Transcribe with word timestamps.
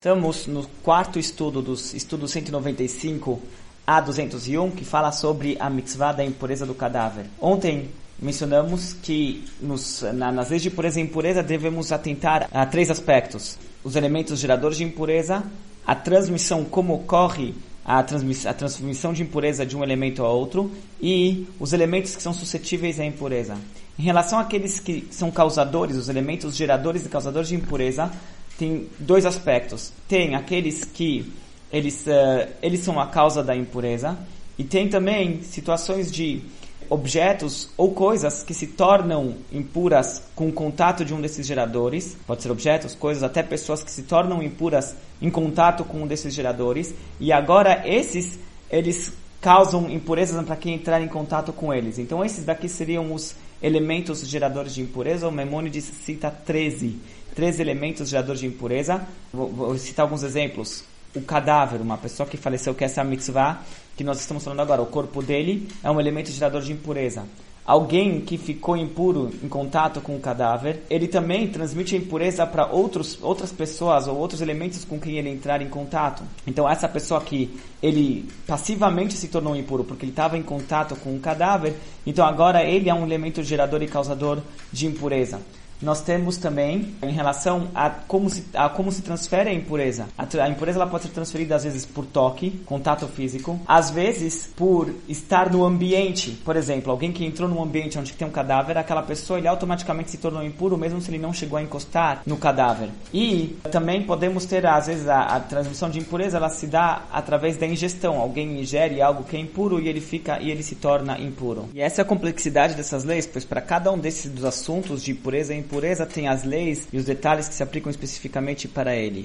Estamos 0.00 0.46
no 0.46 0.64
quarto 0.84 1.18
estudo 1.18 1.60
dos 1.60 1.92
estudos 1.92 2.30
195 2.30 3.42
a 3.84 4.00
201, 4.00 4.70
que 4.70 4.84
fala 4.84 5.10
sobre 5.10 5.56
a 5.58 5.68
mitzvah 5.68 6.12
da 6.12 6.24
impureza 6.24 6.64
do 6.64 6.72
cadáver. 6.72 7.26
Ontem 7.40 7.90
mencionamos 8.16 8.92
que 8.92 9.44
nos, 9.60 10.02
na, 10.14 10.30
nas 10.30 10.50
leis 10.50 10.62
de 10.62 10.70
pureza 10.70 11.00
e 11.00 11.02
impureza 11.02 11.42
devemos 11.42 11.90
atentar 11.90 12.48
a 12.52 12.64
três 12.64 12.92
aspectos: 12.92 13.58
os 13.82 13.96
elementos 13.96 14.38
geradores 14.38 14.78
de 14.78 14.84
impureza, 14.84 15.42
a 15.84 15.96
transmissão, 15.96 16.64
como 16.64 16.94
ocorre 16.94 17.52
a, 17.84 17.98
a 17.98 18.54
transmissão 18.54 19.12
de 19.12 19.24
impureza 19.24 19.66
de 19.66 19.76
um 19.76 19.82
elemento 19.82 20.24
a 20.24 20.30
outro, 20.30 20.70
e 21.02 21.44
os 21.58 21.72
elementos 21.72 22.14
que 22.14 22.22
são 22.22 22.32
suscetíveis 22.32 23.00
à 23.00 23.04
impureza. 23.04 23.56
Em 23.98 24.04
relação 24.04 24.38
àqueles 24.38 24.78
que 24.78 25.08
são 25.10 25.28
causadores, 25.32 25.96
os 25.96 26.08
elementos 26.08 26.54
geradores 26.54 27.04
e 27.04 27.08
causadores 27.08 27.48
de 27.48 27.56
impureza, 27.56 28.12
tem 28.58 28.88
dois 28.98 29.24
aspectos. 29.24 29.92
Tem 30.08 30.34
aqueles 30.34 30.84
que 30.84 31.32
eles, 31.72 32.04
uh, 32.06 32.48
eles 32.60 32.80
são 32.80 32.98
a 32.98 33.06
causa 33.06 33.42
da 33.42 33.56
impureza 33.56 34.18
e 34.58 34.64
tem 34.64 34.88
também 34.88 35.42
situações 35.42 36.10
de 36.10 36.42
objetos 36.90 37.68
ou 37.76 37.92
coisas 37.92 38.42
que 38.42 38.54
se 38.54 38.66
tornam 38.66 39.36
impuras 39.52 40.22
com 40.34 40.48
o 40.48 40.52
contato 40.52 41.04
de 41.04 41.14
um 41.14 41.20
desses 41.20 41.46
geradores. 41.46 42.16
Pode 42.26 42.42
ser 42.42 42.50
objetos, 42.50 42.94
coisas, 42.94 43.22
até 43.22 43.42
pessoas 43.42 43.84
que 43.84 43.90
se 43.90 44.02
tornam 44.02 44.42
impuras 44.42 44.96
em 45.20 45.30
contato 45.30 45.84
com 45.84 46.02
um 46.02 46.06
desses 46.06 46.34
geradores. 46.34 46.94
E 47.20 47.32
agora 47.32 47.82
esses, 47.86 48.38
eles 48.70 49.12
causam 49.40 49.90
impurezas 49.90 50.44
para 50.44 50.56
quem 50.56 50.74
entrar 50.74 51.00
em 51.00 51.08
contato 51.08 51.52
com 51.52 51.72
eles. 51.72 51.98
Então 51.98 52.24
esses 52.24 52.44
daqui 52.44 52.68
seriam 52.68 53.12
os 53.12 53.34
elementos 53.62 54.26
geradores 54.26 54.74
de 54.74 54.82
impureza. 54.82 55.28
O 55.28 55.32
Memônides 55.32 55.84
cita 55.84 56.30
13 56.30 56.98
três 57.38 57.60
elementos 57.60 58.08
geradores 58.08 58.40
de 58.40 58.48
impureza. 58.48 59.06
Vou, 59.32 59.48
vou, 59.48 59.78
citar 59.78 60.02
alguns 60.02 60.24
exemplos. 60.24 60.82
O 61.14 61.22
cadáver, 61.22 61.80
uma 61.80 61.96
pessoa 61.96 62.28
que 62.28 62.36
faleceu, 62.36 62.74
que 62.74 62.82
essa 62.82 63.00
é 63.00 63.02
a 63.02 63.04
mitzvah 63.04 63.62
que 63.96 64.02
nós 64.02 64.18
estamos 64.18 64.42
falando 64.42 64.58
agora. 64.58 64.82
O 64.82 64.86
corpo 64.86 65.22
dele 65.22 65.68
é 65.84 65.88
um 65.88 66.00
elemento 66.00 66.32
gerador 66.32 66.62
de 66.62 66.72
impureza. 66.72 67.24
Alguém 67.68 68.22
que 68.22 68.38
ficou 68.38 68.78
impuro 68.78 69.30
em 69.42 69.48
contato 69.48 70.00
com 70.00 70.16
o 70.16 70.20
cadáver, 70.20 70.84
ele 70.88 71.06
também 71.06 71.46
transmite 71.48 71.94
a 71.94 71.98
impureza 71.98 72.46
para 72.46 72.64
outras 72.66 73.52
pessoas 73.52 74.08
ou 74.08 74.16
outros 74.16 74.40
elementos 74.40 74.86
com 74.86 74.98
quem 74.98 75.18
ele 75.18 75.28
entrar 75.28 75.60
em 75.60 75.68
contato. 75.68 76.22
Então, 76.46 76.66
essa 76.66 76.88
pessoa 76.88 77.20
que 77.20 77.54
ele 77.82 78.26
passivamente 78.46 79.12
se 79.12 79.28
tornou 79.28 79.54
impuro 79.54 79.84
porque 79.84 80.06
ele 80.06 80.12
estava 80.12 80.38
em 80.38 80.42
contato 80.42 80.96
com 80.96 81.14
o 81.14 81.20
cadáver, 81.20 81.74
então 82.06 82.24
agora 82.24 82.64
ele 82.64 82.88
é 82.88 82.94
um 82.94 83.04
elemento 83.04 83.42
gerador 83.42 83.82
e 83.82 83.86
causador 83.86 84.38
de 84.72 84.86
impureza 84.86 85.38
nós 85.80 86.00
temos 86.00 86.36
também 86.36 86.94
em 87.02 87.12
relação 87.12 87.68
a 87.74 87.90
como 87.90 88.28
se, 88.28 88.44
a 88.54 88.68
como 88.68 88.90
se 88.90 89.02
transfere 89.02 89.50
a 89.50 89.54
impureza. 89.54 90.06
A, 90.16 90.26
a, 90.42 90.48
impureza 90.48 90.78
ela 90.78 90.86
pode 90.86 91.04
ser 91.04 91.10
transferida 91.10 91.56
às 91.56 91.64
vezes 91.64 91.86
por 91.86 92.04
toque, 92.04 92.50
contato 92.66 93.06
físico, 93.06 93.58
às 93.66 93.90
vezes 93.90 94.50
por 94.56 94.92
estar 95.08 95.50
no 95.50 95.64
ambiente. 95.64 96.30
Por 96.44 96.56
exemplo, 96.56 96.90
alguém 96.90 97.12
que 97.12 97.24
entrou 97.24 97.48
num 97.48 97.62
ambiente 97.62 97.98
onde 97.98 98.12
tem 98.12 98.26
um 98.26 98.30
cadáver, 98.30 98.76
aquela 98.76 99.02
pessoa 99.02 99.38
ele 99.38 99.48
automaticamente 99.48 100.10
se 100.10 100.18
tornou 100.18 100.42
impuro 100.42 100.76
mesmo 100.76 101.00
se 101.00 101.10
ele 101.10 101.18
não 101.18 101.32
chegou 101.32 101.58
a 101.58 101.62
encostar 101.62 102.22
no 102.26 102.36
cadáver. 102.36 102.88
E 103.12 103.56
também 103.70 104.02
podemos 104.02 104.44
ter 104.44 104.66
às 104.66 104.86
vezes 104.86 105.08
a, 105.08 105.22
a 105.22 105.40
transmissão 105.40 105.90
de 105.90 105.98
impureza 105.98 106.36
ela 106.36 106.48
se 106.48 106.66
dá 106.66 107.02
através 107.12 107.56
da 107.56 107.66
ingestão. 107.66 108.18
Alguém 108.18 108.60
ingere 108.60 109.00
algo 109.00 109.24
que 109.24 109.36
é 109.36 109.40
impuro 109.40 109.80
e 109.80 109.88
ele 109.88 110.00
fica 110.00 110.40
e 110.40 110.50
ele 110.50 110.62
se 110.62 110.74
torna 110.74 111.18
impuro. 111.18 111.68
E 111.74 111.80
essa 111.80 112.00
é 112.00 112.02
a 112.02 112.04
complexidade 112.04 112.74
dessas 112.74 113.04
leis, 113.04 113.26
pois 113.26 113.44
para 113.44 113.60
cada 113.60 113.92
um 113.92 113.98
desses 113.98 114.30
dos 114.30 114.44
assuntos 114.44 115.02
de 115.02 115.12
impureza 115.12 115.54
e 115.54 115.58
impureza 115.68 116.06
tem 116.06 116.26
as 116.26 116.44
leis 116.44 116.88
e 116.90 116.96
os 116.96 117.04
detalhes 117.04 117.46
que 117.46 117.54
se 117.54 117.62
aplicam 117.62 117.90
especificamente 117.90 118.66
para 118.66 118.96
ele. 118.96 119.16